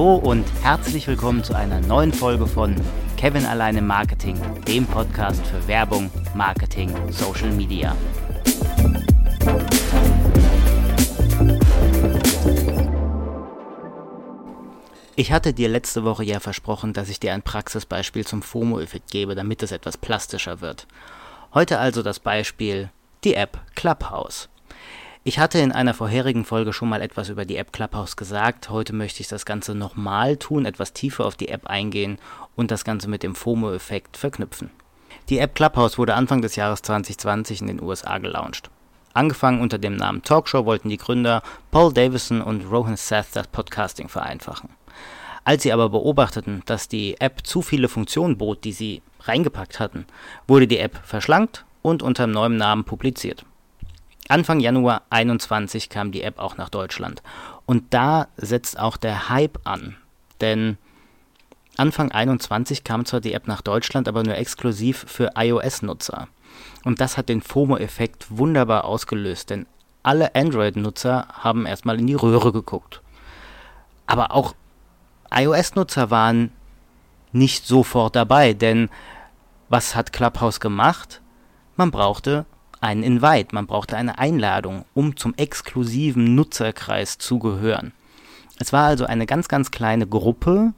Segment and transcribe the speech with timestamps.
[0.00, 2.74] Hallo und herzlich willkommen zu einer neuen Folge von
[3.18, 4.34] Kevin alleine Marketing,
[4.66, 7.94] dem Podcast für Werbung, Marketing, Social Media.
[15.16, 19.34] Ich hatte dir letzte Woche ja versprochen, dass ich dir ein Praxisbeispiel zum FOMO-Effekt gebe,
[19.34, 20.86] damit es etwas plastischer wird.
[21.52, 22.88] Heute also das Beispiel
[23.22, 24.48] die App Clubhouse.
[25.22, 28.70] Ich hatte in einer vorherigen Folge schon mal etwas über die App Clubhouse gesagt.
[28.70, 32.16] Heute möchte ich das Ganze nochmal tun, etwas tiefer auf die App eingehen
[32.56, 34.70] und das Ganze mit dem FOMO-Effekt verknüpfen.
[35.28, 38.70] Die App Clubhouse wurde Anfang des Jahres 2020 in den USA gelauncht.
[39.12, 44.08] Angefangen unter dem Namen Talkshow wollten die Gründer Paul Davison und Rohan Seth das Podcasting
[44.08, 44.70] vereinfachen.
[45.44, 50.06] Als sie aber beobachteten, dass die App zu viele Funktionen bot, die sie reingepackt hatten,
[50.48, 53.44] wurde die App verschlankt und unter neuem Namen publiziert.
[54.30, 57.20] Anfang Januar 21 kam die App auch nach Deutschland.
[57.66, 59.96] Und da setzt auch der Hype an.
[60.40, 60.78] Denn
[61.76, 66.28] Anfang 21 kam zwar die App nach Deutschland, aber nur exklusiv für iOS-Nutzer.
[66.84, 69.66] Und das hat den FOMO-Effekt wunderbar ausgelöst, denn
[70.04, 73.02] alle Android-Nutzer haben erstmal in die Röhre geguckt.
[74.06, 74.54] Aber auch
[75.34, 76.52] iOS-Nutzer waren
[77.32, 78.90] nicht sofort dabei, denn
[79.68, 81.20] was hat Clubhouse gemacht?
[81.76, 82.46] Man brauchte
[82.80, 87.92] einen Invite, man brauchte eine Einladung, um zum exklusiven Nutzerkreis zu gehören.
[88.58, 90.72] Es war also eine ganz, ganz kleine Gruppe,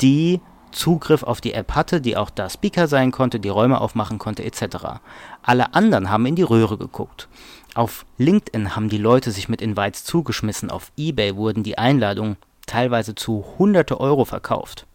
[0.00, 4.18] die Zugriff auf die App hatte, die auch da Speaker sein konnte, die Räume aufmachen
[4.18, 5.00] konnte, etc.
[5.42, 7.28] Alle anderen haben in die Röhre geguckt.
[7.74, 12.36] Auf LinkedIn haben die Leute sich mit Invites zugeschmissen, auf eBay wurden die Einladungen
[12.66, 14.86] teilweise zu hunderte Euro verkauft.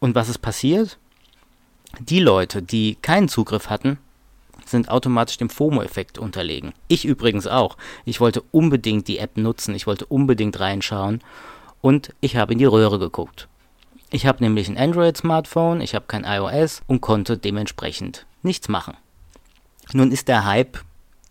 [0.00, 0.98] Und was ist passiert?
[1.98, 3.98] Die Leute, die keinen Zugriff hatten,
[4.66, 6.72] sind automatisch dem FOMO-Effekt unterlegen.
[6.88, 7.76] Ich übrigens auch.
[8.04, 11.20] Ich wollte unbedingt die App nutzen, ich wollte unbedingt reinschauen
[11.80, 13.48] und ich habe in die Röhre geguckt.
[14.10, 18.96] Ich habe nämlich ein Android-Smartphone, ich habe kein iOS und konnte dementsprechend nichts machen.
[19.92, 20.78] Nun ist der Hype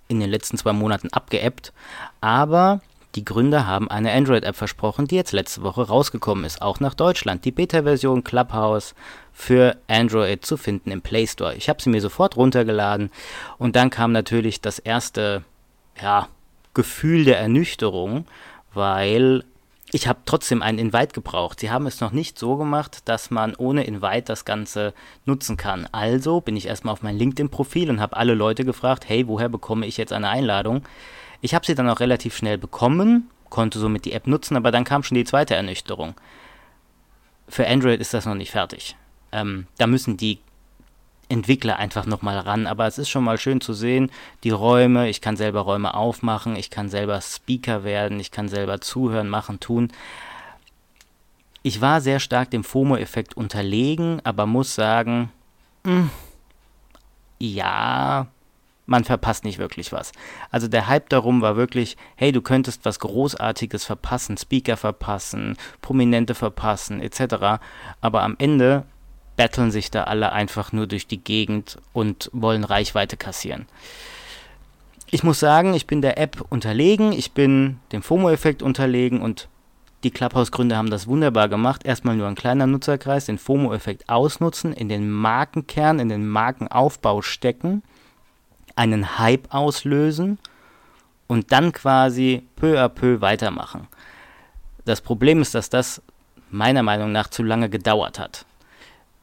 [0.08, 1.74] in den letzten zwei Monaten abgeebbt,
[2.22, 2.82] aber
[3.16, 7.46] die Gründer haben eine Android-App versprochen, die jetzt letzte Woche rausgekommen ist, auch nach Deutschland.
[7.46, 8.96] Die Beta-Version Clubhouse
[9.32, 11.56] für Android zu finden im Play Store.
[11.56, 13.12] Ich habe sie mir sofort runtergeladen
[13.58, 15.44] und dann kam natürlich das erste
[16.02, 16.28] ja,
[16.74, 18.26] Gefühl der Ernüchterung,
[18.74, 19.44] weil
[19.92, 21.60] ich habe trotzdem einen Invite gebraucht.
[21.60, 24.94] Sie haben es noch nicht so gemacht, dass man ohne Invite das Ganze
[25.26, 25.88] nutzen kann.
[25.92, 29.86] Also bin ich erstmal auf mein LinkedIn-Profil und habe alle Leute gefragt, hey, woher bekomme
[29.86, 30.82] ich jetzt eine Einladung?
[31.44, 34.86] Ich habe sie dann auch relativ schnell bekommen, konnte somit die App nutzen, aber dann
[34.86, 36.16] kam schon die zweite Ernüchterung.
[37.50, 38.96] Für Android ist das noch nicht fertig.
[39.34, 40.40] Ähm, da müssen die
[41.28, 42.66] Entwickler einfach nochmal ran.
[42.66, 44.10] Aber es ist schon mal schön zu sehen,
[44.46, 48.80] die Räume, ich kann selber Räume aufmachen, ich kann selber Speaker werden, ich kann selber
[48.80, 49.92] zuhören, machen, tun.
[51.62, 55.30] Ich war sehr stark dem FOMO-Effekt unterlegen, aber muss sagen,
[55.84, 56.10] mh, hm,
[57.40, 58.28] ja,
[58.86, 60.12] man verpasst nicht wirklich was.
[60.52, 66.36] Also der Hype darum war wirklich, hey, du könntest was Großartiges verpassen, Speaker verpassen, Prominente
[66.36, 67.62] verpassen, etc.
[68.02, 68.84] Aber am Ende
[69.36, 73.66] betteln sich da alle einfach nur durch die Gegend und wollen Reichweite kassieren.
[75.10, 79.48] Ich muss sagen, ich bin der App unterlegen, ich bin dem FOMO-Effekt unterlegen und
[80.04, 81.86] die Clubhouse-Gründer haben das wunderbar gemacht.
[81.86, 87.84] Erstmal nur ein kleiner Nutzerkreis, den FOMO-Effekt ausnutzen, in den Markenkern, in den Markenaufbau stecken
[88.76, 90.40] einen Hype auslösen
[91.28, 93.88] und dann quasi peu à peu weitermachen.
[94.86, 96.02] Das Problem ist, dass das
[96.50, 98.46] meiner Meinung nach zu lange gedauert hat.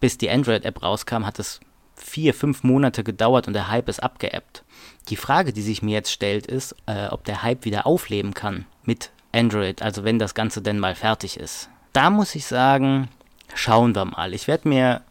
[0.00, 1.60] Bis die Android-App rauskam, hat es
[1.94, 4.64] vier, fünf Monate gedauert und der Hype ist abgeebbt.
[5.08, 8.64] Die Frage, die sich mir jetzt stellt, ist, äh, ob der Hype wieder aufleben kann
[8.84, 11.68] mit Android, also wenn das Ganze denn mal fertig ist.
[11.92, 13.08] Da muss ich sagen,
[13.54, 14.34] schauen wir mal.
[14.34, 15.02] Ich werde mir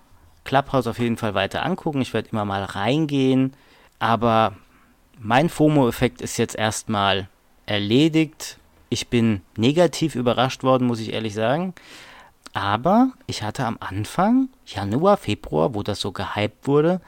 [0.44, 2.02] Clubhouse auf jeden Fall weiter angucken.
[2.02, 3.54] Ich werde immer mal reingehen,
[4.00, 4.56] aber
[5.20, 7.28] mein FOMO-Effekt ist jetzt erstmal
[7.66, 8.58] erledigt.
[8.90, 11.74] Ich bin negativ überrascht worden, muss ich ehrlich sagen.
[12.54, 17.02] Aber ich hatte am Anfang, Januar, Februar, wo das so gehypt wurde,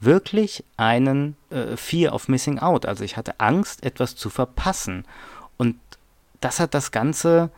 [0.00, 2.84] wirklich einen äh, Fear of Missing Out.
[2.84, 5.04] Also ich hatte Angst, etwas zu verpassen.
[5.56, 5.76] Und
[6.40, 7.50] das hat das Ganze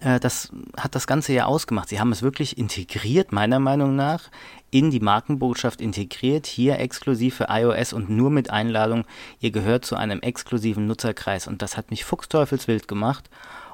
[0.00, 1.88] das hat das Ganze ja ausgemacht.
[1.88, 4.30] Sie haben es wirklich integriert, meiner Meinung nach,
[4.70, 9.04] in die Markenbotschaft integriert, hier exklusiv für iOS und nur mit Einladung.
[9.40, 13.30] Ihr gehört zu einem exklusiven Nutzerkreis und das hat mich fuchsteufelswild gemacht.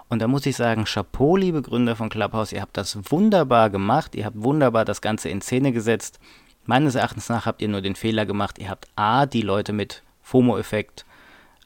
[0.09, 4.15] Und da muss ich sagen, Chapeau, liebe Gründer von Clubhouse, ihr habt das wunderbar gemacht,
[4.15, 6.21] ihr habt wunderbar das Ganze in Szene gesetzt.
[6.67, 10.03] Meines Erachtens nach habt ihr nur den Fehler gemacht, ihr habt A, die Leute mit
[10.23, 11.05] FOMO-Effekt,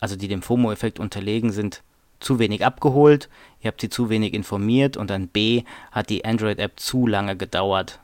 [0.01, 1.83] also die dem FOMO-Effekt unterlegen sind,
[2.21, 3.29] zu wenig abgeholt,
[3.61, 8.01] ihr habt sie zu wenig informiert und dann B hat die Android-App zu lange gedauert,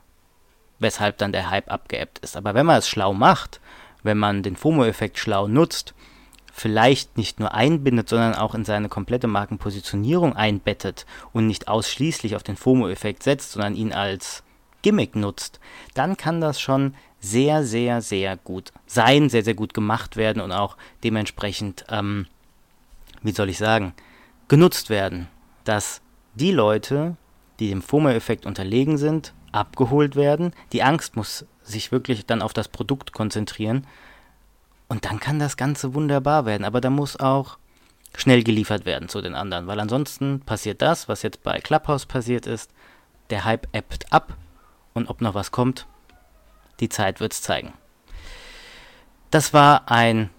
[0.79, 2.37] weshalb dann der Hype abgeebbt ist.
[2.37, 3.61] Aber wenn man es schlau macht,
[4.03, 5.95] wenn man den FOMO-Effekt schlau nutzt,
[6.53, 12.45] vielleicht nicht nur einbindet, sondern auch in seine komplette Markenpositionierung einbettet und nicht ausschließlich auf
[12.45, 14.45] den FOMO-Effekt setzt, sondern ihn als
[14.83, 15.59] Gimmick nutzt,
[15.95, 20.53] dann kann das schon sehr, sehr, sehr gut sein, sehr, sehr gut gemacht werden und
[20.53, 22.27] auch dementsprechend, ähm,
[23.25, 23.95] wie soll ich sagen,
[24.47, 25.29] genutzt werden,
[25.65, 26.01] dass
[26.35, 27.17] die Leute,
[27.59, 30.53] die dem FOMO-Effekt unterlegen sind, abgeholt werden.
[30.73, 33.87] Die Angst muss sich wirklich dann auf das Produkt konzentrieren.
[34.89, 36.65] Und dann kann das Ganze wunderbar werden.
[36.65, 37.59] Aber da muss auch
[38.17, 39.67] schnell geliefert werden zu den anderen.
[39.67, 42.71] Weil ansonsten passiert das, was jetzt bei Clubhouse passiert ist.
[43.31, 44.37] Der Hype ebbt ab.
[44.93, 45.87] Und ob noch was kommt,
[46.81, 47.73] die Zeit wird es zeigen.
[49.31, 50.31] Das war ein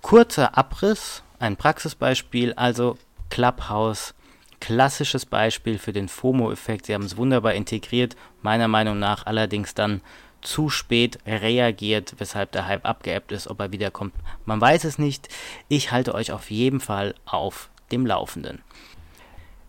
[0.00, 2.54] kurzer Abriss, ein Praxisbeispiel.
[2.54, 2.96] Also
[3.30, 4.14] Clubhouse
[4.60, 6.86] klassisches Beispiel für den FOMO-Effekt.
[6.86, 10.00] Sie haben es wunderbar integriert, meiner Meinung nach allerdings dann
[10.40, 14.14] zu spät reagiert, weshalb der Hype abgeebbt ist, ob er wiederkommt.
[14.44, 15.28] Man weiß es nicht.
[15.68, 18.62] Ich halte euch auf jeden Fall auf dem Laufenden.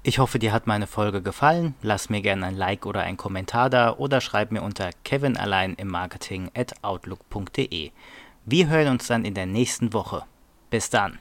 [0.02, 1.76] Ich hoffe, dir hat meine Folge gefallen.
[1.82, 5.90] Lass mir gerne ein Like oder einen Kommentar da oder schreib mir unter kevinallein im
[5.90, 7.92] Marketing at outlook.de.
[8.46, 10.24] Wir hören uns dann in der nächsten Woche.
[10.70, 11.20] Bis dann.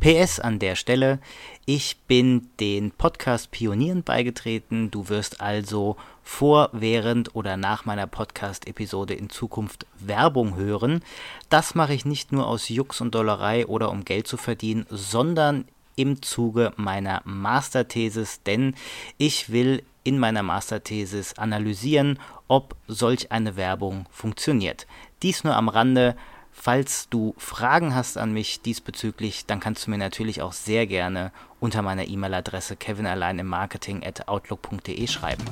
[0.00, 1.18] PS an der Stelle,
[1.66, 4.90] ich bin den Podcast Pionieren beigetreten.
[4.90, 11.02] Du wirst also vor, während oder nach meiner Podcast-Episode in Zukunft Werbung hören.
[11.48, 15.66] Das mache ich nicht nur aus Jux und Dollerei oder um Geld zu verdienen, sondern
[15.96, 18.74] im Zuge meiner Masterthesis, denn
[19.18, 22.18] ich will in meiner Masterthesis analysieren,
[22.48, 24.86] ob solch eine Werbung funktioniert.
[25.22, 26.16] Dies nur am Rande.
[26.56, 31.30] Falls du Fragen hast an mich diesbezüglich, dann kannst du mir natürlich auch sehr gerne
[31.60, 35.44] unter meiner E-Mail-Adresse kevinallein im Marketing at outlook.de schreiben.